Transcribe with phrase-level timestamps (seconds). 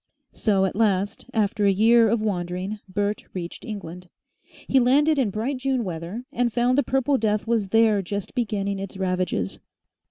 [0.33, 4.09] So at last, after a year of wandering Bert reached England.
[4.67, 8.79] He landed in bright June weather, and found the Purple Death was there just beginning
[8.79, 9.59] its ravages.